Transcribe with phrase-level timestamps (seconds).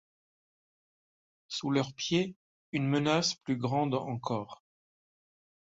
[1.47, 2.33] Sous leurs pieds,
[2.71, 4.63] une menace plus grande encore.